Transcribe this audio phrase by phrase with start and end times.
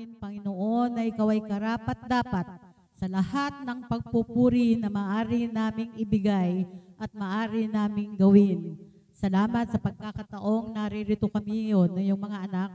[0.00, 2.46] namin, Panginoon, na ikaw ay karapat-dapat
[2.96, 6.64] sa lahat ng pagpupuri na maaari naming ibigay
[6.96, 8.80] at maaari naming gawin.
[9.12, 12.70] Salamat sa pagkakataong naririto kami ngayon na yung mga anak.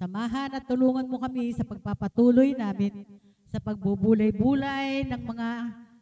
[0.00, 3.04] Samahan at tulungan mo kami sa pagpapatuloy namin
[3.52, 5.48] sa pagbubulay-bulay ng mga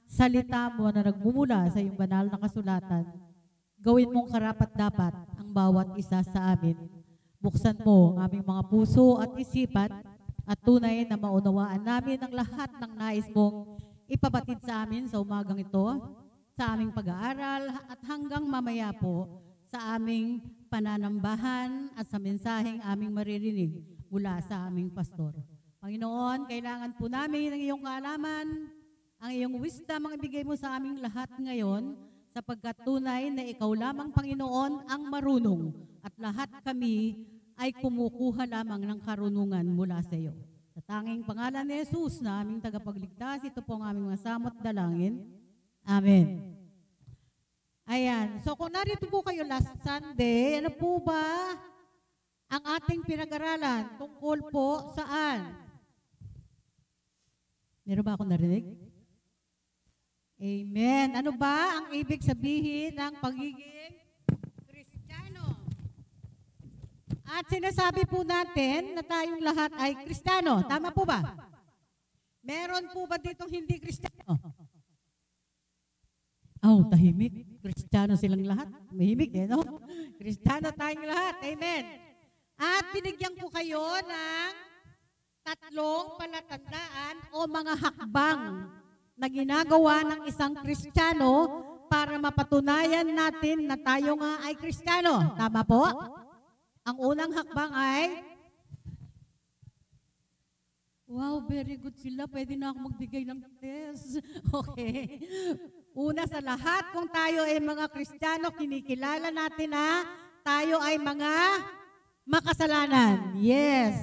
[0.07, 3.11] salita mo na nagmumula sa iyong banal na kasulatan.
[3.83, 6.79] Gawin mong karapat-dapat ang bawat isa sa amin.
[7.43, 10.10] Buksan mo ang aming mga puso at isipan
[10.47, 15.61] at tunay na maunawaan namin ang lahat ng nais mong ipabatid sa amin sa umagang
[15.61, 15.87] ito,
[16.57, 23.81] sa aming pag-aaral at hanggang mamaya po sa aming pananambahan at sa mensaheng aming maririnig
[24.11, 25.33] mula sa aming pastor.
[25.81, 28.69] Panginoon, kailangan po namin ng iyong kaalaman,
[29.17, 31.97] ang iyong wisdom ang ibigay mo sa aming lahat ngayon
[32.35, 35.73] sapagkat tunay na ikaw lamang, Panginoon, ang marunong
[36.05, 37.27] at lahat kami
[37.61, 40.33] ay kumukuha lamang ng karunungan mula sa iyo.
[40.73, 45.21] Sa tanging pangalan ni Jesus na aming tagapagligtas, ito po ang aming mga samot dalangin.
[45.85, 46.57] Amen.
[47.85, 48.41] Ayan.
[48.41, 51.53] So kung narito po kayo last Sunday, ano po ba
[52.49, 55.53] ang ating pinag-aralan tungkol po saan?
[57.85, 58.65] Meron ba akong narinig?
[60.41, 61.13] Amen.
[61.13, 63.93] Ano ba ang ibig sabihin ng pagiging
[64.65, 65.61] Kristiyano?
[67.31, 70.67] At sinasabi po natin na tayong lahat ay Kristiyano.
[70.67, 71.23] Tama po ba?
[72.43, 74.35] Meron po ba ditong hindi Kristiyano?
[76.61, 77.47] Oh, tahimik.
[77.63, 78.69] Kristiyano silang lahat.
[78.91, 79.63] Mahimik eh, no?
[80.19, 81.39] Kristiyano tayong lahat.
[81.47, 81.85] Amen.
[82.61, 84.53] At binigyan ko kayo ng
[85.41, 88.43] tatlong palatandaan o mga hakbang
[89.17, 95.33] na ginagawa ng isang Kristiyano para mapatunayan natin na tayo nga ay Kristiyano.
[95.39, 95.89] Tama po?
[96.89, 98.05] Ang unang hakbang ay
[101.11, 102.31] Wow, very good sila.
[102.31, 104.23] Pwede na ako magbigay ng test.
[104.63, 105.19] Okay.
[105.91, 110.07] Una sa lahat, kung tayo ay mga Kristiyano, kinikilala natin na
[110.47, 111.33] tayo ay mga
[112.23, 113.35] makasalanan.
[113.43, 113.99] Yes.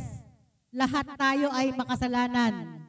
[0.67, 2.83] Lahat tayo ay makasalanan.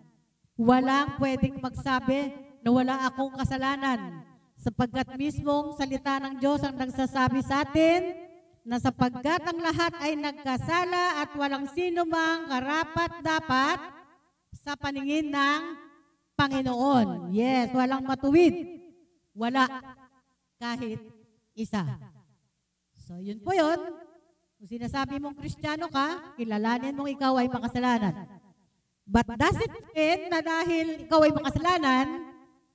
[0.58, 4.26] Walang pwedeng magsabi na wala akong kasalanan.
[4.58, 8.27] Sapagkat mismong salita ng Diyos ang nagsasabi sa atin
[8.68, 13.80] na sapagkat ang lahat ay nagkasala at walang sino mang karapat dapat
[14.52, 15.60] sa paningin ng
[16.36, 17.32] Panginoon.
[17.32, 18.52] Yes, walang matuwid.
[19.32, 19.64] Wala.
[20.60, 21.00] Kahit
[21.56, 21.80] isa.
[23.08, 23.80] So, yun po yun.
[24.60, 28.28] Kung sinasabi mong Kristiyano ka, kilalanin mong ikaw ay makasalanan.
[29.08, 32.06] But does it mean na dahil ikaw ay makasalanan,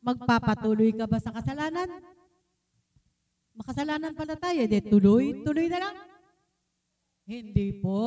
[0.02, 1.86] magpapatuloy ka ba sa kasalanan?
[3.54, 5.96] Makasalanan pala tayo, de tuloy, tuloy na lang?
[7.30, 8.02] Hindi po.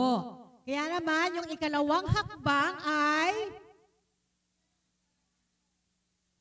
[0.66, 3.34] Kaya naman, yung ikalawang hakbang ay,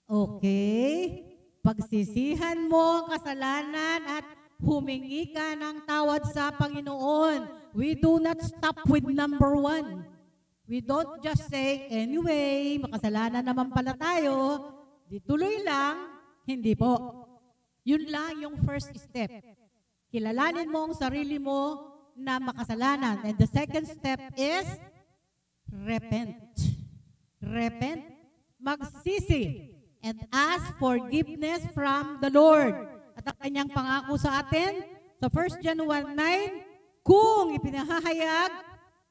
[0.10, 1.22] okay,
[1.62, 4.26] pagsisihan mo ang kasalanan at
[4.58, 7.70] humingi ka ng tawad sa Panginoon.
[7.78, 10.10] We do not stop with number one.
[10.66, 14.58] We don't just say, anyway, makasalanan naman pala tayo,
[15.06, 16.10] di tuloy lang,
[16.50, 17.25] hindi po.
[17.86, 19.30] Yun lang yung first step.
[20.10, 23.22] Kilalanin mo ang sarili mo na makasalanan.
[23.22, 24.66] And the second step is
[25.70, 26.42] repent.
[27.46, 28.10] Repent.
[28.58, 32.74] Magsisi and ask forgiveness from the Lord.
[33.14, 34.82] At ang kanyang pangako sa atin,
[35.22, 38.52] sa 1 John 1.9, kung ipinahahayag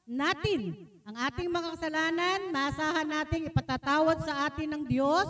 [0.03, 0.75] natin
[1.07, 5.27] ang ating mga kasalanan, maasahan nating ipatatawad sa atin ng Diyos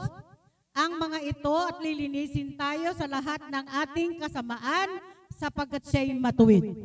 [0.75, 4.99] ang mga ito at lilinisin tayo sa lahat ng ating kasamaan
[5.31, 6.75] sapagkat siya'y matuwid.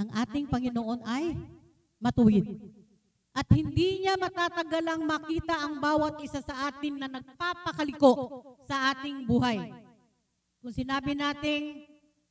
[0.00, 1.36] Ang ating Panginoon ay
[2.00, 2.56] matuwid.
[3.36, 9.76] At hindi niya matatagalang makita ang bawat isa sa atin na nagpapakaliko sa ating buhay.
[10.64, 11.84] Kung sinabi nating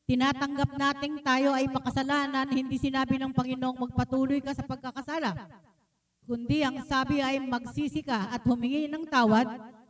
[0.10, 5.38] tinatanggap nating tayo ay makasalanan, hindi sinabi ng Panginoong magpatuloy ka sa pagkakasala.
[6.26, 9.46] Kundi ang sabi ay magsisi ka at humingi ng tawad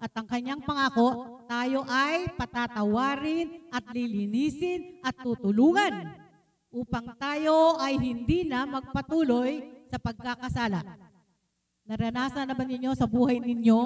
[0.06, 6.14] at ang kanyang pangako, tayo ay patatawarin at lilinisin at tutulungan
[6.70, 10.86] upang tayo ay hindi na magpatuloy sa pagkakasala.
[11.90, 13.82] Naranasan na ba ninyo sa buhay ninyo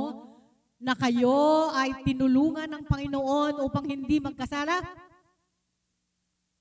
[0.83, 4.75] na kayo ay tinulungan ng Panginoon upang hindi magkasala?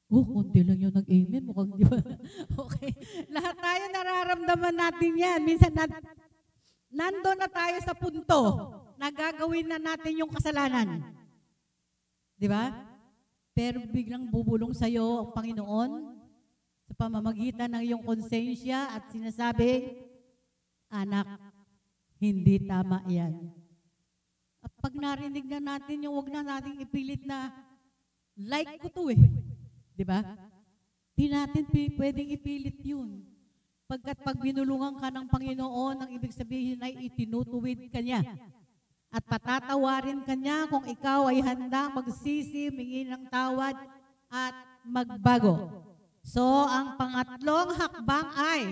[0.07, 1.43] Oh, konti lang yung nag-amen.
[1.51, 1.99] Mukhang di ba?
[2.63, 2.95] okay.
[3.27, 5.41] Lahat tayo nararamdaman natin yan.
[5.43, 5.85] Minsan, na,
[6.95, 8.41] nando na tayo sa punto
[8.99, 11.07] na gagawin na natin yung kasalanan.
[12.35, 12.71] Di ba?
[13.55, 15.91] Pero biglang bubulong sa'yo ang Panginoon
[16.87, 19.99] sa pamamagitan ng iyong konsensya at sinasabi,
[20.89, 21.27] Anak,
[22.19, 23.35] hindi tama yan.
[24.65, 27.53] At pag narinig na natin yung wag na nating ipilit na
[28.39, 29.21] like ko to eh.
[29.95, 30.23] Di ba?
[31.19, 33.27] Di natin pwedeng ipilit yun.
[33.89, 38.21] Pagkat pag binulungan ka ng Panginoon, ang ibig sabihin ay itinutuwid ka niya.
[39.09, 43.73] At patatawarin ka niya kung ikaw ay handang magsisi, mingi ng tawad,
[44.29, 44.53] at
[44.85, 45.73] magbago.
[46.21, 48.63] So, ang pangatlong hakbang ay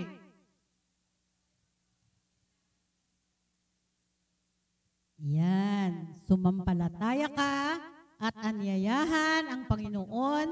[5.27, 6.21] Yan.
[6.29, 7.81] Sumampalataya ka
[8.21, 10.49] at anyayahan ang Panginoon,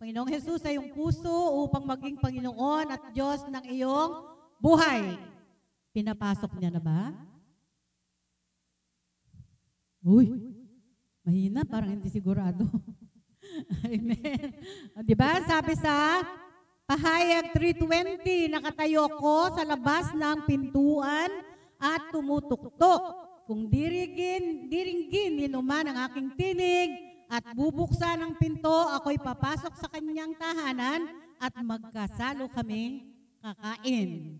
[0.00, 1.32] Panginoong Jesus sa iyong puso
[1.64, 4.24] upang maging Panginoon at Diyos ng iyong
[4.60, 5.20] buhay.
[5.92, 7.12] Pinapasok niya na ba?
[10.06, 10.30] Uy,
[11.26, 12.62] mahina, parang hindi sigurado.
[13.90, 14.54] Amen.
[15.02, 15.42] Di ba?
[15.42, 16.22] Sabi sa
[16.86, 21.26] Pahayag 3.20, nakatayo ko sa labas ng pintuan
[21.82, 23.02] at tumutuktok.
[23.50, 26.94] Kung dirigin, diringgin ni naman ang aking tinig
[27.26, 31.10] at bubuksan ang pinto, ako'y papasok sa kanyang tahanan
[31.42, 33.10] at magkasalo kaming
[33.42, 34.38] kakain.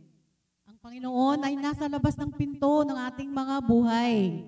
[0.71, 4.47] Ang Panginoon ay nasa labas ng pinto ng ating mga buhay.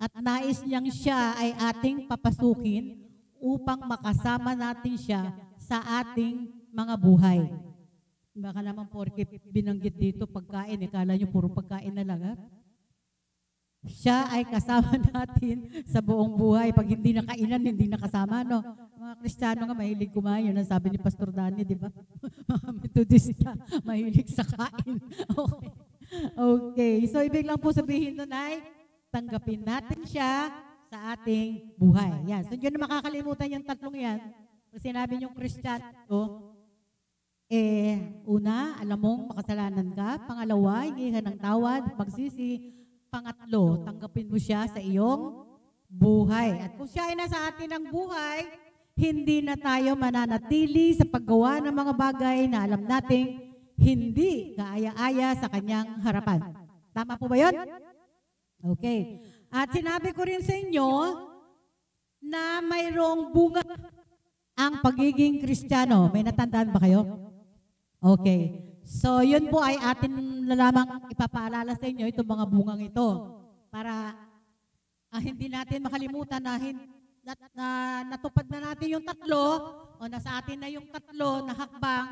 [0.00, 2.96] At nais niyang siya ay ating papasukin
[3.36, 5.28] upang makasama natin siya
[5.60, 7.44] sa ating mga buhay.
[8.32, 12.20] Baka naman porke binanggit dito pagkain, ikala niyo puro pagkain na lang.
[12.24, 12.34] Ha?
[13.84, 16.72] Siya ay kasama natin sa buong buhay.
[16.72, 18.40] Pag hindi nakainan, hindi nakasama.
[18.40, 18.64] No?
[18.96, 20.48] Mga Kristiyano nga, mahilig kumain.
[20.48, 21.92] Yun ang sabi ni Pastor Dani, di ba?
[22.56, 23.52] Mga Metodista,
[23.84, 24.96] mahilig sa kain.
[25.30, 25.70] Okay.
[26.34, 26.94] okay.
[27.06, 28.58] So, ibig lang po sabihin nun ay,
[29.10, 30.48] tanggapin natin siya
[30.90, 32.26] sa ating buhay.
[32.26, 32.42] Yan.
[32.46, 34.18] So, yun na makakalimutan yung tatlong yan.
[34.70, 36.50] Pag sinabi niyong Kristiyano,
[37.50, 40.22] eh, una, alam mong makasalanan ka.
[40.22, 42.78] Pangalawa, hingi ka ng tawad, pagsisi.
[43.10, 45.50] Pangatlo, tanggapin mo siya sa iyong
[45.90, 46.62] buhay.
[46.62, 48.46] At kung siya ay nasa atin ng buhay,
[48.94, 55.50] hindi na tayo mananatili sa paggawa ng mga bagay na alam nating hindi kaaya-aya sa
[55.50, 56.54] kanyang harapan.
[56.94, 57.54] Tama po ba yun?
[58.60, 59.24] Okay.
[59.48, 60.88] At sinabi ko rin sa inyo
[62.20, 63.64] na mayroong bunga
[64.54, 66.12] ang pagiging kristyano.
[66.12, 67.02] May natandaan ba kayo?
[68.00, 68.70] Okay.
[68.84, 70.12] So, yun po ay atin
[70.44, 73.08] na lamang ipapaalala sa inyo itong mga bungang ito
[73.72, 74.12] para
[75.08, 76.76] ah, hindi natin makalimutan na, hin,
[77.22, 77.66] na, na
[78.16, 79.44] natupad na natin yung tatlo
[80.00, 82.06] o nasa atin na yung tatlo na hakbang,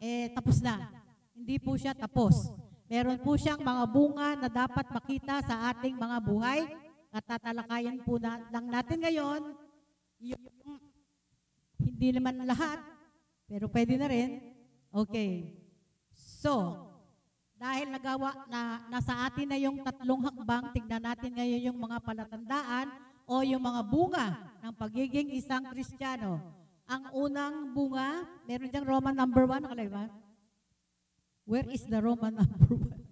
[0.00, 0.90] eh tapos na.
[1.34, 2.50] Hindi po siya tapos.
[2.84, 6.60] Meron po siyang mga bunga na dapat makita sa ating mga buhay
[7.08, 9.42] at tatalakayan po na, lang natin ngayon
[10.20, 10.44] yung
[11.80, 12.80] hindi naman lahat,
[13.48, 14.40] pero pwede na rin.
[14.92, 15.56] Okay.
[16.12, 16.76] So,
[17.56, 22.92] dahil nagawa na nasa atin na yung tatlong hakbang, tignan natin ngayon yung mga palatandaan
[23.24, 24.26] o yung mga bunga
[24.60, 26.40] ng pagiging isang Kristiyano.
[26.84, 30.04] Ang unang bunga, meron diyang Roman number 1, nakalagay ba?
[31.44, 33.04] Where is the Roman number 1?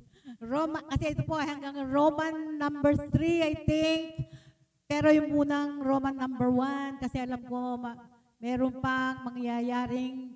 [0.53, 4.03] Roma, kasi ito po hanggang Roman number 3, I think.
[4.89, 7.93] Pero yung unang Roman number 1, kasi alam ko, ma,
[8.41, 10.33] meron pang mangyayaring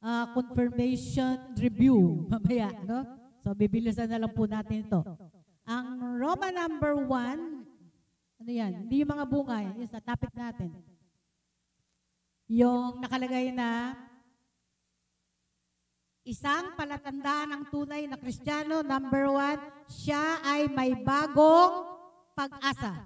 [0.00, 1.98] ah, confirmation review
[2.32, 3.04] mamaya, no?
[3.42, 5.02] So, bibilisan na lang po natin ito.
[5.68, 8.86] Ang Roman number 1, ano yan?
[8.86, 10.70] Hindi yung mga bunga, yung sa topic natin.
[12.48, 13.92] Yung nakalagay na
[16.28, 19.56] Isang palatandaan ng tunay na Kristiyano, number one,
[19.88, 21.88] siya ay may bagong
[22.36, 23.00] pag-asa.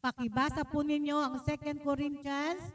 [0.00, 2.72] Pakibasa po ninyo ang 2 Corinthians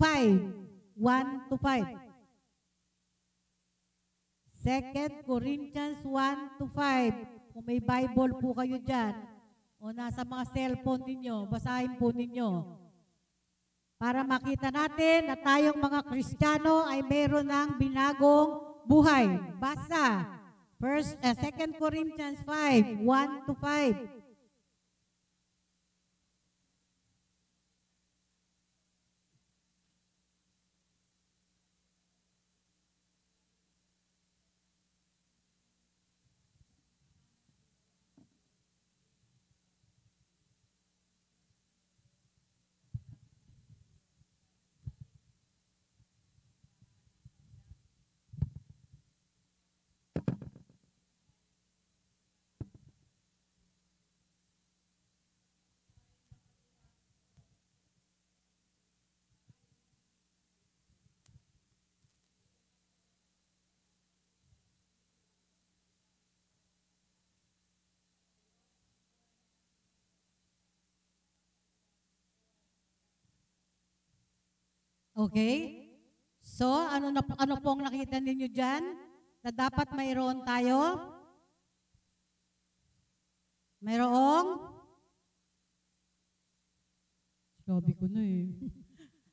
[0.00, 0.56] 5,
[0.96, 1.84] 1 to 5.
[4.64, 7.52] 2 Corinthians 1 to 5.
[7.52, 9.20] Kung may Bible po kayo dyan,
[9.76, 12.80] o nasa mga cellphone ninyo, basahin po ninyo
[14.00, 19.28] para makita natin na tayong mga Kristiyano ay meron ng binagong buhay.
[19.60, 20.24] Basa.
[20.80, 24.19] First, uh, 2 Corinthians 5, 1 to 5.
[75.20, 75.84] Okay?
[76.40, 78.82] So, ano, na, ano pong nakita ninyo dyan?
[79.44, 80.96] Na dapat mayroon tayo?
[83.84, 84.48] Mayroong?
[87.68, 88.48] Sabi ko na eh.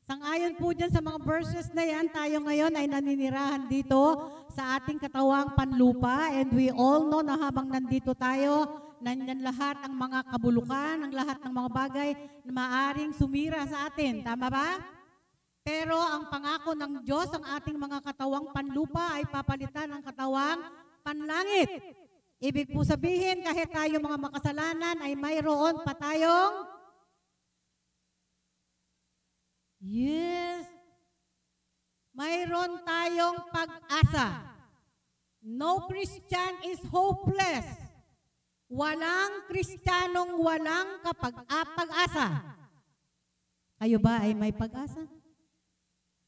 [0.08, 5.03] Sangayon po dyan sa mga verses na yan, tayo ngayon ay naninirahan dito sa ating
[5.03, 8.72] katawang panlupa and we all know na habang nandito tayo,
[9.03, 12.10] nandyan lahat ang mga kabulukan, ang lahat ng mga bagay
[12.48, 14.24] na maaring sumira sa atin.
[14.24, 14.97] Tama ba?
[15.68, 20.64] Pero ang pangako ng Diyos, ang ating mga katawang panlupa ay papalitan ng katawang
[21.04, 21.68] panlangit.
[22.40, 26.80] Ibig po sabihin, kahit tayo mga makasalanan ay mayroon pa tayong
[29.84, 30.66] Yes.
[32.16, 34.56] Mayroon tayong pag-asa.
[35.44, 37.68] No Christian is hopeless.
[38.72, 42.56] Walang Kristiyanong walang kapag-pag-asa.
[43.78, 45.17] Kayo ba ay may pag-asa?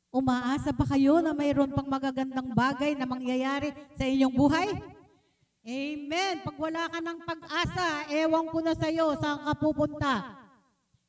[0.09, 4.69] Umaasa ba kayo na mayroon pang magagandang bagay na mangyayari sa inyong buhay?
[5.61, 6.35] Amen.
[6.41, 10.13] Pag wala ka ng pag-asa, ewan ko na sa iyo, saan ka pupunta?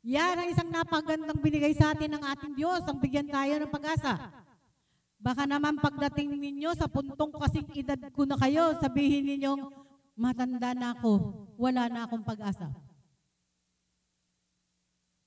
[0.05, 4.21] Yan ang isang napagandang binigay sa atin ng ating Diyos, ang bigyan tayo ng pag-asa.
[5.17, 9.69] Baka naman pagdating ninyo sa puntong kasing edad ko na kayo, sabihin ninyong,
[10.17, 12.69] matanda na ako, wala na akong pag-asa.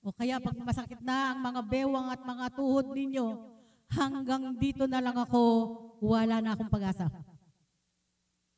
[0.06, 3.53] O kaya pag masakit na ang mga bewang at mga tuhod ninyo,
[3.94, 5.42] hanggang dito na lang ako,
[6.02, 7.08] wala na akong pag-asa.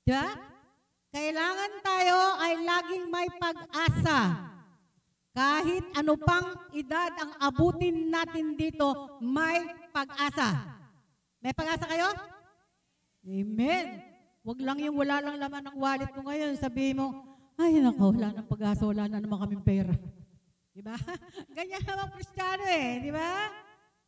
[0.07, 0.27] Diba?
[1.11, 4.19] Kailangan tayo ay laging may pag-asa.
[5.35, 10.79] Kahit ano pang edad ang abutin natin dito, may pag-asa.
[11.43, 12.07] May pag-asa kayo?
[13.25, 13.85] Amen.
[14.45, 16.53] Huwag lang yung wala lang laman ng wallet mo ngayon.
[16.55, 17.07] Sabihin mo,
[17.57, 19.95] ay nako, wala nang pag-asa, wala na naman kaming pera.
[20.75, 20.95] Di ba?
[21.55, 23.49] Ganyan naman Kristiyano eh, di ba?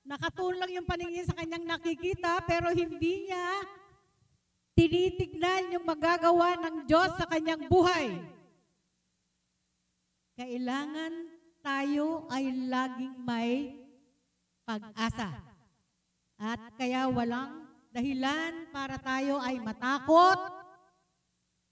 [0.08, 3.60] Nakatuon lang yung paningin sa kanyang nakikita, pero hindi niya
[4.72, 8.16] tinitignan yung magagawa ng Diyos sa kanyang buhay.
[10.40, 11.12] Kailangan
[11.60, 13.76] tayo ay laging may
[14.64, 15.44] pag-asa.
[16.40, 20.40] At kaya walang dahilan para tayo ay matakot,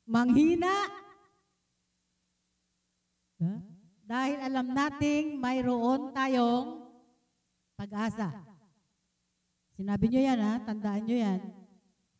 [0.04, 0.92] manghina,
[4.06, 6.85] dahil alam nating mayroon tayong
[7.76, 8.32] pag-asa.
[9.76, 11.40] Sinabi nyo yan ha, tandaan nyo yan.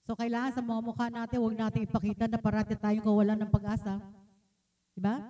[0.06, 3.98] So kailangan sa mga mukha natin, huwag natin ipakita na parati tayong kawalan ng pag-asa.
[4.94, 5.24] Diba?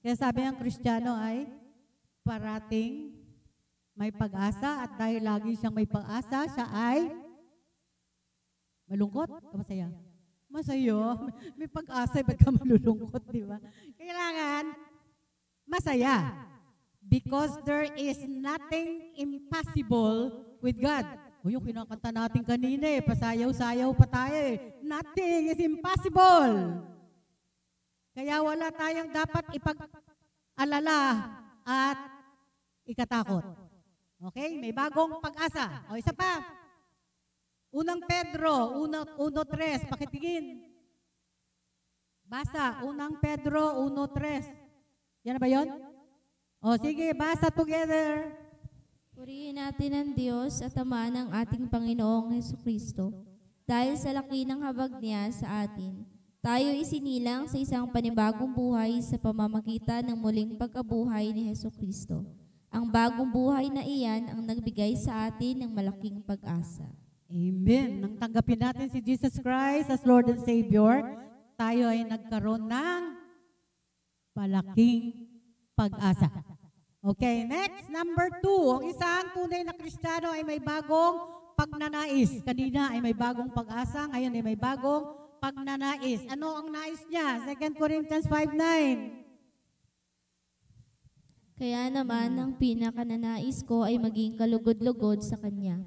[0.00, 1.46] Kaya sabi ng Kristiyano ay
[2.24, 3.12] parating
[3.92, 7.12] may pag-asa at dahil lagi siyang may pag-asa, siya ay
[8.88, 9.92] malungkot o masaya?
[10.48, 11.02] Masaya.
[11.60, 13.60] May pag-asa, ba't ka malulungkot, di ba?
[14.00, 14.64] Kailangan
[15.68, 16.16] masaya.
[17.12, 21.04] Because there is nothing impossible with God.
[21.44, 24.80] O yung kinakanta natin kanina eh, pasayaw-sayaw pa tayo eh.
[24.80, 26.80] Nothing is impossible.
[28.16, 31.00] Kaya wala tayong dapat ipag-alala
[31.68, 32.00] at
[32.88, 33.44] ikatakot.
[34.32, 34.56] Okay?
[34.56, 35.84] May bagong pag-asa.
[35.92, 36.40] O isa pa.
[37.76, 40.64] Unang Pedro, uno, uno tres, pakitigin.
[42.24, 44.48] Basa, unang Pedro, uno tres.
[45.28, 45.92] Yan na ba yon?
[46.62, 48.30] O sige, basa together.
[49.18, 53.10] Purihin natin ang Diyos at Ama ng ating Panginoong Heso Kristo.
[53.66, 56.06] Dahil sa laki ng habag niya sa atin,
[56.38, 62.22] tayo isinilang sa isang panibagong buhay sa pamamagitan ng muling pagkabuhay ni Heso Kristo.
[62.70, 66.86] Ang bagong buhay na iyan ang nagbigay sa atin ng malaking pag-asa.
[67.26, 68.06] Amen.
[68.06, 71.02] Nang tanggapin natin si Jesus Christ as Lord and Savior,
[71.58, 73.02] tayo ay nagkaroon ng
[74.30, 75.26] palaking
[75.74, 76.51] pag-asa.
[77.02, 78.78] Okay, next, number two.
[78.78, 81.18] Ang isang tunay na Kristiyano ay may bagong
[81.58, 82.38] pagnanais.
[82.46, 85.10] Kanina ay may bagong pag-asa, ngayon ay may bagong
[85.42, 86.22] pagnanais.
[86.30, 87.42] Ano ang nais niya?
[87.42, 89.18] 2 Corinthians 5.9
[91.58, 95.82] Kaya naman, ang pinakananais ko ay maging kalugod-lugod sa Kanya.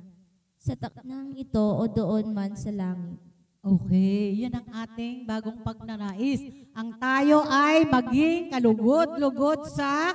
[0.60, 3.24] Sa taknang ito o doon man sa langit.
[3.64, 6.44] Okay, yan ang ating bagong pagnanais.
[6.76, 10.12] Ang tayo ay maging kalugod-lugod sa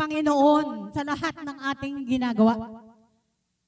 [0.00, 2.56] Panginoon sa lahat ng ating ginagawa.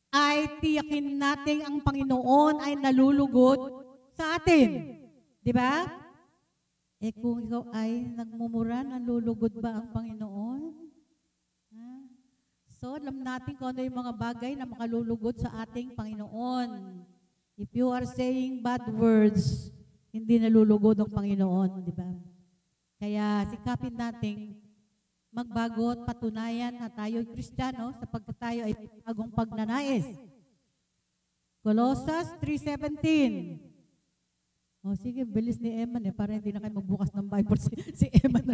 [0.09, 3.85] Ay tiyakin natin ang Panginoon ay nalulugod
[4.17, 4.97] sa atin.
[5.45, 5.85] Di ba?
[7.05, 10.83] Eh kung ikaw ay nagmumura, nalulugod ba ang Panginoon?
[12.81, 16.99] So alam natin kung ano yung mga bagay na makalulugod sa ating Panginoon.
[17.55, 19.71] If you are saying bad words,
[20.11, 22.11] hindi nalulugod ang Panginoon, di ba?
[22.99, 24.62] Kaya sikapin nating
[25.33, 30.05] magbago at patunayan na tayo ay Kristiyano sapagkat tayo ay bagong pagnanais.
[31.65, 33.73] Colossus 3.17.
[34.85, 37.73] O sige, bilis ni Eman eh, para hindi na kayo magbukas ng Bible si,
[38.05, 38.45] si Eman.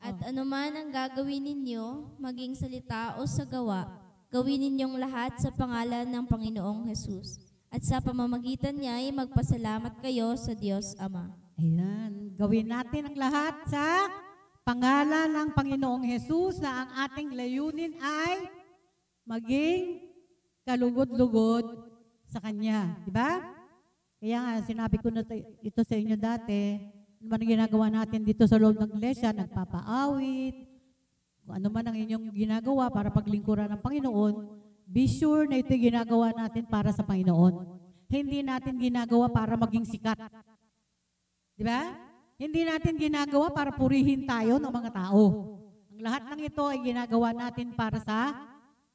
[0.00, 3.84] At anuman ang gagawin ninyo, maging salita o sa gawa,
[4.32, 7.36] gawin ninyong lahat sa pangalan ng Panginoong Hesus.
[7.68, 11.30] At sa pamamagitan niya ay magpasalamat kayo sa Diyos Ama.
[11.60, 14.08] Ayan, gawin natin ang lahat sa
[14.70, 18.46] pangalan ng Panginoong Jesus na ang ating layunin ay
[19.26, 20.06] maging
[20.62, 21.90] kalugod-lugod
[22.30, 23.02] sa Kanya.
[23.02, 23.42] Di ba?
[24.22, 26.78] Kaya nga, sinabi ko na to- ito sa inyo dati,
[27.18, 30.54] ano man ginagawa natin dito sa loob ng iglesia, nagpapaawit,
[31.42, 34.34] kung ano man ang inyong ginagawa para paglingkuran ng Panginoon,
[34.86, 37.66] be sure na ito ginagawa natin para sa Panginoon.
[38.06, 40.14] Hindi natin ginagawa para maging sikat.
[41.58, 42.09] Di ba?
[42.40, 45.22] Hindi natin ginagawa para purihin tayo ng mga tao.
[45.92, 48.32] Ang lahat ng ito ay ginagawa natin para sa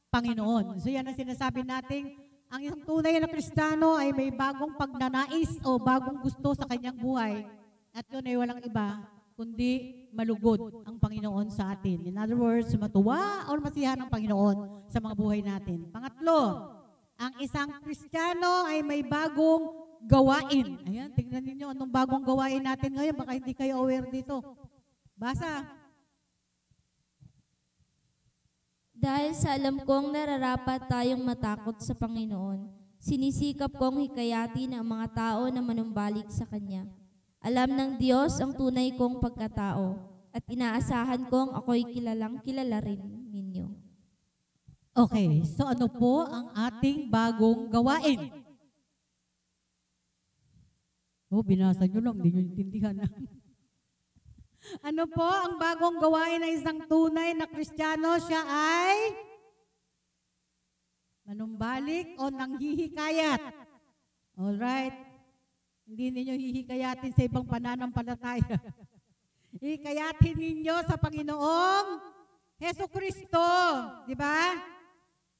[0.10, 0.82] Panginoon.
[0.82, 2.18] So yan ang sinasabi nating
[2.50, 7.46] ang isang tunay na Kristiyano ay may bagong pagnanais o bagong gusto sa kanyang buhay.
[7.94, 12.02] At yun ay walang iba kundi malugod ang Panginoon sa atin.
[12.02, 15.86] In other words, matuwa o masiyahan ng Panginoon sa mga buhay natin.
[15.94, 16.74] Pangatlo,
[17.22, 20.80] ang isang Kristiyano ay may bagong gawain.
[20.86, 23.16] Ayan, tingnan ninyo anong bagong gawain natin ngayon.
[23.18, 24.42] Baka hindi kayo aware dito.
[25.18, 25.66] Basa.
[28.96, 35.52] Dahil sa alam kong nararapat tayong matakot sa Panginoon, sinisikap kong hikayatin ang mga tao
[35.52, 36.88] na manumbalik sa Kanya.
[37.44, 40.00] Alam ng Diyos ang tunay kong pagkatao
[40.34, 43.68] at inaasahan kong ako'y kilalang kilala rin ninyo.
[44.96, 48.45] Okay, so ano po ang ating bagong gawain?
[51.34, 52.96] Oh, binasa nyo lang, hindi nyo intindihan.
[54.88, 58.18] ano po ang bagong gawain ng isang tunay na Kristiyano?
[58.22, 58.98] Siya ay
[61.26, 63.42] manumbalik o nanghihikayat.
[64.38, 64.96] Alright.
[65.86, 68.58] Hindi ninyo hihikayatin sa ibang pananampalataya.
[69.62, 71.88] Hikayatin ninyo sa Panginoong
[72.58, 73.42] Heso Kristo.
[74.10, 74.54] Di ba?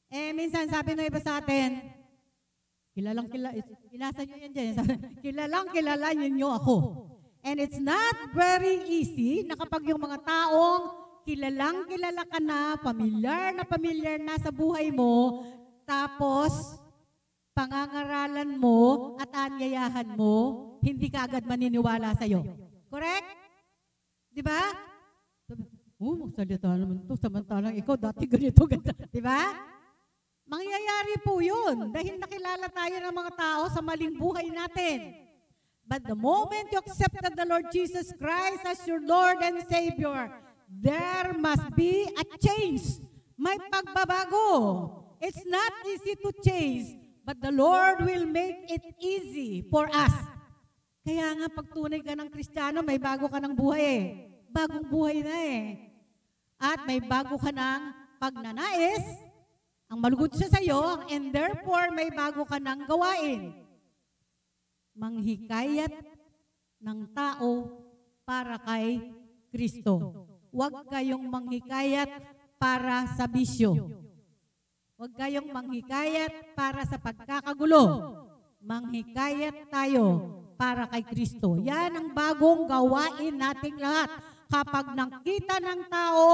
[0.10, 1.82] Eh, minsan sabi ng iba sa atin,
[2.96, 3.52] kilalang kilala,
[3.92, 4.74] inasa nyo yan dyan,
[5.20, 6.76] kilalang kilala ninyo ako.
[7.44, 10.84] And it's not very easy na kapag yung mga taong
[11.28, 15.44] kilalang kilala ka na, pamilyar na pamilyar na sa buhay mo,
[15.84, 16.80] tapos
[17.52, 22.48] pangangaralan mo at anyayahan mo, hindi ka agad maniniwala sa'yo.
[22.88, 23.30] Correct?
[24.32, 24.72] Di ba?
[26.00, 27.16] Oh, magsalita naman to.
[27.20, 28.92] Samantalang ikaw, dati ganito, ganito.
[29.12, 29.75] Di ba?
[30.46, 35.26] Mangyayari po yun dahil nakilala tayo ng mga tao sa maling buhay natin.
[35.86, 40.34] But the moment you accepted the Lord Jesus Christ as your Lord and Savior,
[40.70, 43.02] there must be a change.
[43.38, 44.50] May pagbabago.
[45.22, 46.94] It's not easy to change,
[47.26, 50.14] but the Lord will make it easy for us.
[51.06, 54.04] Kaya nga pag tunay ka ng Kristiyano, may bago ka ng buhay eh.
[54.50, 55.62] Bagong buhay na eh.
[56.58, 57.82] At may bago ka ng
[58.18, 59.25] pagnanais,
[59.86, 60.82] ang malugod siya sa iyo,
[61.14, 63.54] and therefore may bago ka ng gawain.
[64.98, 65.94] Manghikayat
[66.82, 67.70] ng tao
[68.26, 69.14] para kay
[69.54, 70.26] Kristo.
[70.50, 72.10] Huwag kayong manghikayat
[72.58, 73.92] para sa bisyo.
[74.96, 77.84] Huwag kayong manghikayat para sa pagkakagulo.
[78.64, 80.06] Manghikayat tayo
[80.56, 81.60] para kay Kristo.
[81.60, 84.10] Yan ang bagong gawain nating lahat.
[84.46, 86.28] Kapag nakita ng tao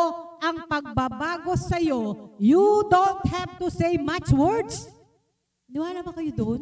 [0.43, 4.91] ang pagbabago sa iyo, you don't have to say much words.
[5.71, 6.61] Niwala ba kayo doon?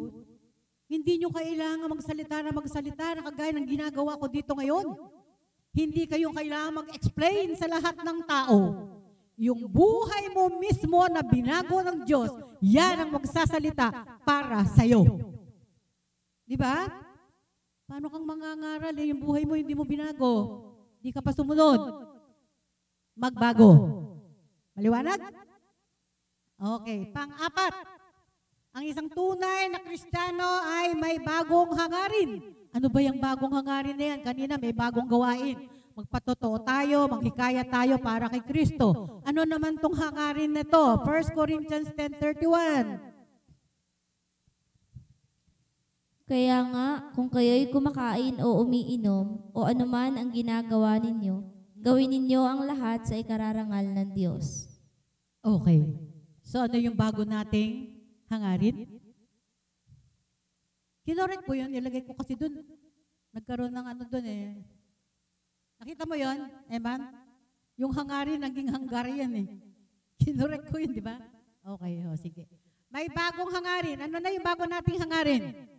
[0.86, 4.94] Hindi nyo kailangan magsalita na magsalita na kagaya ng ginagawa ko dito ngayon.
[5.70, 8.58] Hindi kayo kailangan mag-explain sa lahat ng tao.
[9.40, 15.06] Yung buhay mo mismo na binago ng Diyos, yan ang magsasalita para sa'yo.
[16.44, 16.90] Di ba?
[17.90, 20.69] Paano kang mangangaral eh, yung buhay mo hindi mo binago?
[21.00, 21.80] Hindi ka pa sumunod.
[23.16, 23.72] Magbago.
[24.76, 25.16] Maliwanag?
[26.60, 27.08] Okay.
[27.08, 27.72] Pang-apat,
[28.76, 32.44] ang isang tunay na Kristiyano ay may bagong hangarin.
[32.76, 34.20] Ano ba yung bagong hangarin na yan?
[34.20, 35.56] Kanina may bagong gawain.
[35.96, 39.20] Magpatotoo tayo, manghikaya tayo para kay Kristo.
[39.24, 41.00] Ano naman tong hangarin na to?
[41.02, 43.09] 1 Corinthians 10.31
[46.30, 51.42] Kaya nga, kung kayo'y kumakain o umiinom o anuman ang ginagawa ninyo,
[51.82, 54.70] gawin ninyo ang lahat sa ikararangal ng Diyos.
[55.42, 55.90] Okay.
[56.46, 57.98] So ano yung bago nating
[58.30, 58.86] hangarin?
[61.02, 62.62] Kinorek ko yun, nilagay ko kasi dun.
[63.34, 64.54] Nagkaroon ng ano dun eh.
[65.82, 67.10] Nakita mo yon, Eman?
[67.74, 69.46] Yung hangarin, naging Hungarian eh.
[70.22, 71.18] Kinorek ko yun, di ba?
[71.74, 72.46] Okay, oh, sige.
[72.86, 73.98] May bagong hangarin.
[74.06, 75.70] Ano na yung bago nating hangarin?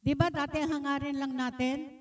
[0.00, 1.92] Di ba dati ang hangarin lang natin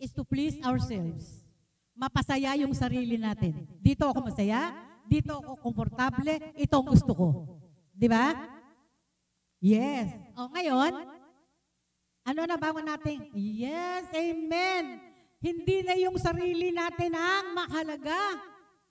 [0.00, 1.44] is to please ourselves.
[1.92, 3.68] Mapasaya yung sarili natin.
[3.76, 4.72] Dito ako masaya,
[5.04, 7.28] dito ako komportable, ito ang gusto ko.
[7.92, 8.32] Di ba?
[9.60, 10.16] Yes.
[10.32, 11.04] O ngayon,
[12.24, 13.28] ano na bago natin?
[13.36, 14.98] Yes, amen.
[15.42, 18.40] Hindi na yung sarili natin ang mahalaga.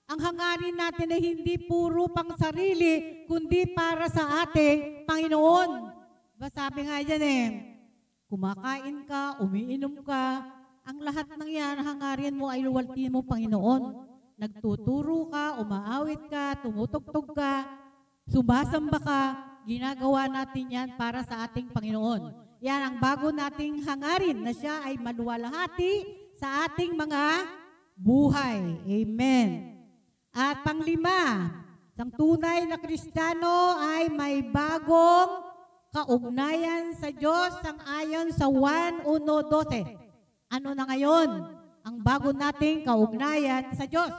[0.06, 5.70] Ang hangarin natin ay hindi puro pang sarili, kundi para sa ating Panginoon.
[6.36, 7.71] Diba sabi nga dyan eh,
[8.32, 10.40] kumakain ka, umiinom ka,
[10.88, 14.08] ang lahat ng yan, hangarin mo ay luwaltin mo Panginoon.
[14.40, 17.68] Nagtuturo ka, umaawit ka, tumutugtog ka,
[18.24, 19.22] sumasamba ka,
[19.68, 22.32] ginagawa natin yan para sa ating Panginoon.
[22.64, 26.08] Yan ang bago nating hangarin na siya ay maluwalhati
[26.40, 27.44] sa ating mga
[28.00, 28.80] buhay.
[28.88, 29.76] Amen.
[30.32, 31.52] At panglima,
[32.00, 35.51] ang tunay na Kristiyano ay may bagong
[35.92, 40.00] kaugnayan sa Diyos sang ayon sa 1.1.12.
[40.48, 41.28] Ano na ngayon?
[41.84, 44.10] Ang bago nating kaugnayan sa Diyos.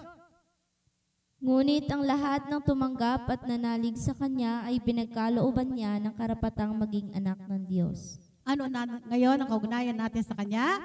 [1.43, 7.11] Ngunit ang lahat ng tumanggap at nanalig sa Kanya ay pinagkalooban niya ng karapatang maging
[7.11, 8.21] anak ng Diyos.
[8.47, 10.79] Ano na ngayon ang kaugnayan natin sa Kanya?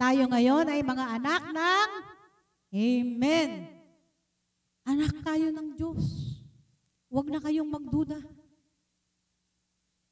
[0.00, 1.90] Tayo ngayon ay mga anak ng
[2.76, 3.50] Amen.
[4.82, 6.25] Anak tayo ng Diyos.
[7.06, 8.18] Huwag na kayong magduda.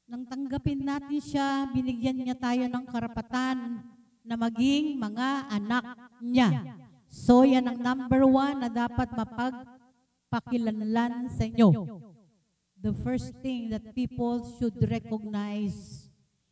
[0.05, 3.83] Nang tanggapin natin siya, binigyan niya tayo ng karapatan
[4.21, 6.77] na maging mga anak niya.
[7.09, 11.99] So yan ang number one na dapat mapagpakilanlan sa inyo.
[12.79, 16.05] The first thing that people should recognize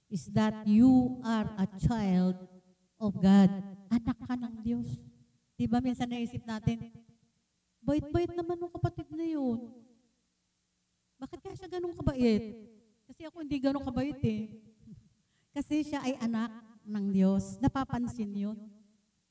[0.09, 2.41] is that you are a child
[2.97, 3.53] of God.
[3.93, 4.97] Anak ka ng Diyos.
[5.53, 6.89] Di ba minsan naisip natin,
[7.85, 9.69] bait-bait naman ng kapatid na yun.
[11.23, 12.51] Bakit kaya siya ganun kabait?
[13.07, 14.51] Kasi ako hindi ganun kabait eh.
[15.55, 16.51] Kasi siya ay anak
[16.83, 17.55] ng Diyos.
[17.63, 18.59] Napapansin yun.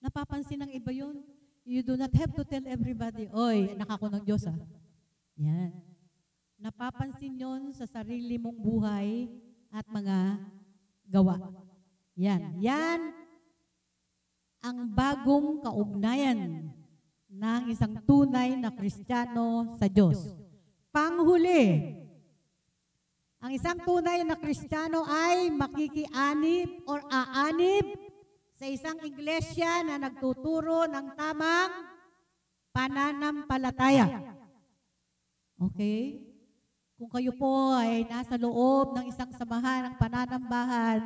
[0.00, 1.20] Napapansin ng iba yun.
[1.68, 4.56] You do not have to tell everybody, Oy, anak ako ng Diyos ah.
[5.36, 5.76] Yan.
[6.56, 9.28] Napapansin yon sa sarili mong buhay
[9.68, 10.48] at mga
[11.12, 11.36] gawa.
[12.16, 12.56] Yan.
[12.56, 13.00] Yan
[14.62, 16.70] ang bagong kaugnayan
[17.28, 20.41] ng isang tunay na Kristiyano sa Diyos.
[20.92, 21.88] Panghuli,
[23.40, 27.96] ang isang tunay na Kristiyano ay makikianib or aanib
[28.54, 31.72] sa isang iglesia na nagtuturo ng tamang
[32.76, 34.36] pananampalataya.
[35.56, 36.28] Okay?
[37.00, 41.00] Kung kayo po ay nasa loob ng isang samahan ng pananambahan,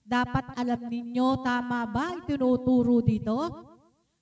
[0.00, 3.38] dapat alam ninyo tama ba itinuturo dito?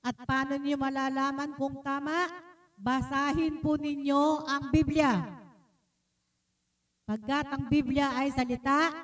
[0.03, 2.48] At paano niyo malalaman kung tama?
[2.79, 5.19] Basahin po ninyo ang Biblia.
[7.03, 8.95] Pagkat ang Biblia ay salita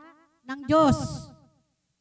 [0.47, 0.95] ng Diyos.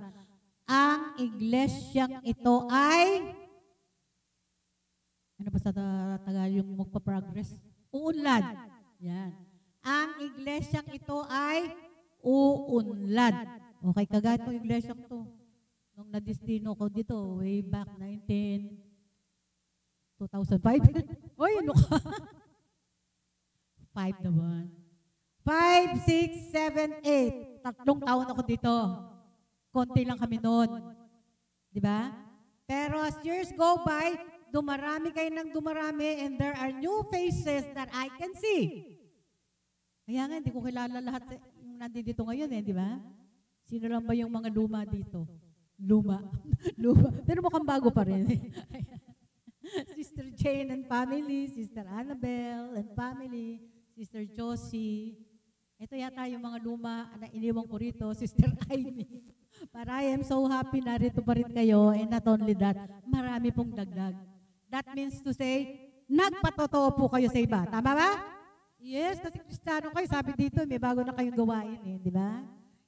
[0.71, 3.35] ang iglesyang ito ay
[5.37, 7.59] ano ba sa ta- Tagal yung magpa-progress?
[7.93, 8.47] Uunlad.
[9.05, 9.35] Yan.
[9.85, 11.75] Ang iglesyang ito ay
[12.25, 13.37] uunlad.
[13.93, 15.27] Okay, kagaya itong iglesyang to.
[15.95, 18.75] Nung nadistino ko dito, way back 19,
[20.19, 20.59] 2005?
[21.43, 21.99] Oy, ano ka?
[23.97, 24.86] Five naman.
[25.47, 27.63] Five, six, seven, eight.
[27.63, 28.75] Tatlong taon ako dito.
[29.71, 30.91] Konti lang kami noon.
[31.71, 32.11] Di ba?
[32.67, 34.19] Pero as years go by,
[34.51, 38.99] dumarami kayo ng dumarami and there are new faces that I can see.
[40.03, 42.99] Kaya nga, hindi ko kilala lahat yung nandito ngayon eh, di ba?
[43.71, 45.31] Sino lang ba yung mga luma dito?
[45.79, 46.27] Luma.
[46.83, 47.11] luma.
[47.23, 48.27] Pero mukhang bago pa rin.
[49.99, 53.63] Sister Jane and family, Sister Annabelle and family,
[53.95, 55.26] Sister Josie.
[55.77, 59.05] Ito yata yung mga luma na iniwan ko rito, Sister Amy.
[59.69, 63.53] Para I am so happy na rito pa rin kayo and not only that, marami
[63.53, 64.17] pong dagdag.
[64.73, 67.61] That means to say, nagpatotoo po kayo sa iba.
[67.69, 68.11] Tama ba?
[68.81, 72.41] Yes, kasi Kristiyano kayo, sabi dito, may bago na kayong gawain eh, di ba?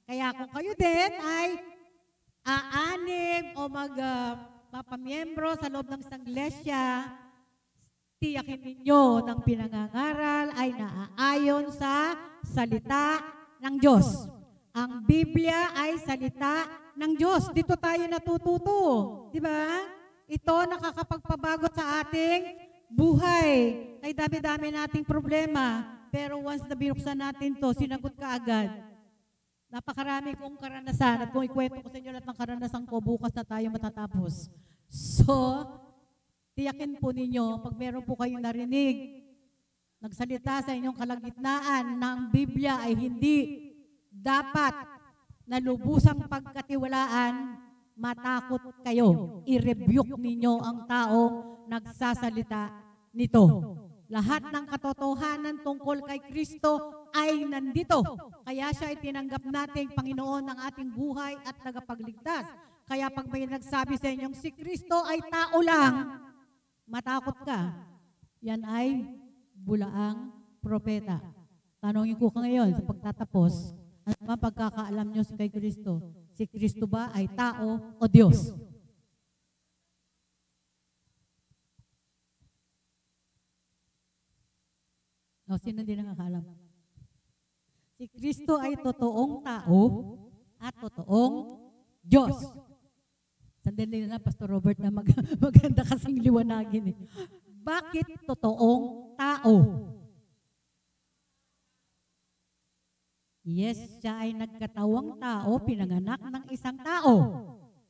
[0.09, 1.49] Kaya kung kayo din ay
[2.45, 4.33] aanib o mag ah,
[4.73, 7.05] papamiyembro sa loob ng isang iglesia,
[8.19, 13.23] tiyakin ninyo ng pinangangaral ay naaayon sa salita
[13.63, 14.27] ng Diyos.
[14.75, 16.67] Ang Biblia ay salita
[16.99, 17.47] ng Diyos.
[17.55, 18.79] Dito tayo natututo.
[19.31, 19.87] Di ba?
[20.27, 22.59] Ito nakakapagpabago sa ating
[22.91, 23.51] buhay.
[24.03, 25.87] Ay dami-dami nating problema.
[26.11, 28.69] Pero once na binuksan natin to, sinagot ka agad.
[29.71, 33.45] Napakarami kong karanasan at kung ikwento ko sa inyo lahat ng karanasan ko, bukas na
[33.45, 34.49] tayo matatapos.
[34.89, 35.63] So,
[36.59, 39.23] tiyakin po ninyo, pag meron po kayong narinig,
[40.03, 43.71] nagsalita sa inyong kalagitnaan ng Biblia ay hindi
[44.11, 44.75] dapat
[45.47, 47.55] na lubusang pagkatiwalaan,
[47.95, 49.39] matakot kayo.
[49.47, 52.75] I-rebuke ninyo ang taong nagsasalita
[53.15, 53.43] nito.
[54.11, 58.03] Lahat ng katotohanan tungkol kay Kristo ay nandito.
[58.43, 62.51] Kaya siya ay tinanggap nating Panginoon ng ating buhay at tagapagligtas.
[62.83, 65.93] Kaya pag may nagsabi sa inyong si Kristo ay tao lang,
[66.89, 67.71] matakot ka.
[68.41, 69.05] Yan ay
[69.53, 71.21] bulaang propeta.
[71.79, 73.71] Tanongin ko ka ngayon sa pagtatapos,
[74.03, 76.03] ano ba pagkakaalam nyo si kay Kristo?
[76.35, 78.51] Si Kristo ba ay tao o Diyos?
[85.49, 86.45] O, sino hindi nakakaalam?
[87.97, 89.81] Si Kristo ay totoong tao
[90.61, 91.35] at totoong
[92.05, 92.37] Diyos.
[93.69, 95.05] Sandali na, Pastor Robert, na mag
[95.45, 96.97] maganda kasing liwanagin eh.
[97.61, 99.53] Bakit totoong tao?
[103.45, 107.13] Yes, siya ay nagkatawang tao, pinanganak ng isang tao.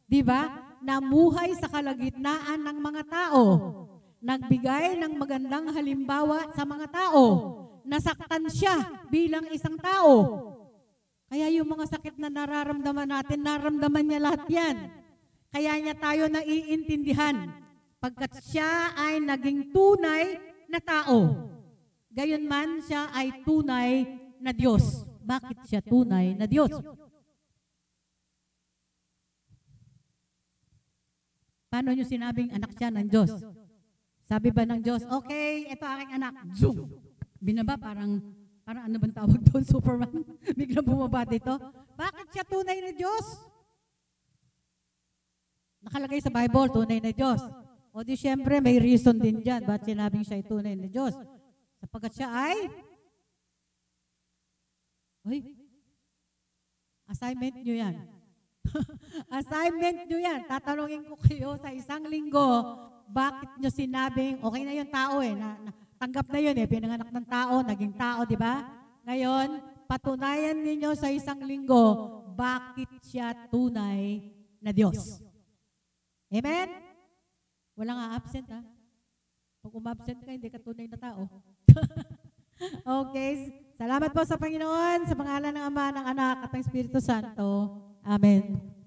[0.04, 0.52] Di ba?
[0.84, 3.44] Namuhay sa kalagitnaan ng mga tao.
[4.20, 7.24] Nagbigay ng magandang halimbawa sa mga tao.
[7.88, 10.44] Nasaktan siya bilang isang tao.
[11.32, 14.99] Kaya yung mga sakit na nararamdaman natin, naramdaman niya lahat yan.
[15.50, 17.50] Kaya niya tayo naiintindihan
[17.98, 20.38] pagkat siya ay naging tunay
[20.70, 21.50] na tao.
[22.14, 24.06] Gayon man siya ay tunay
[24.38, 25.10] na Diyos.
[25.26, 26.74] Bakit siya tunay na Diyos?
[31.70, 33.30] Paano niyo sinabing anak siya ng Diyos?
[34.26, 36.34] Sabi ba ng Diyos, okay, ito aking anak.
[36.58, 36.86] Zoom!
[37.42, 38.22] Binaba parang,
[38.62, 40.14] parang ano bang tawag doon, Superman?
[40.54, 41.58] Biglang bumaba dito.
[41.98, 43.26] Bakit siya tunay na Diyos?
[45.80, 47.42] Nakalagay sa Bible, tunay na Diyos.
[47.96, 49.64] O di syempre, may reason din dyan.
[49.66, 51.16] Ba't sinabing siya ay tunay na Diyos?
[51.80, 52.58] Sapagkat siya ay
[55.28, 55.46] Uy,
[57.06, 57.96] assignment nyo yan.
[59.38, 60.42] assignment nyo yan.
[60.48, 62.50] Tatanungin ko kayo sa isang linggo,
[63.10, 67.10] bakit nyo sinabing, okay na yung tao eh, na, na, tanggap na yun eh, pinanganak
[67.12, 68.64] ng tao, naging tao, di ba?
[69.06, 69.48] Ngayon,
[69.86, 75.29] patunayan ninyo sa isang linggo, bakit siya tunay na Diyos.
[76.30, 76.70] Amen?
[77.74, 78.62] Wala nga absent ha.
[79.60, 81.28] Pag umabsent ka, hindi ka tunay na tao.
[83.04, 83.50] okay.
[83.76, 87.48] Salamat po sa Panginoon, sa pangalan ng Ama, ng Anak, at ng Espiritu Santo.
[88.04, 88.79] Amen.